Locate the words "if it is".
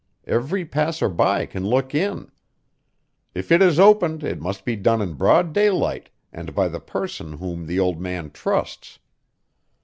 3.35-3.79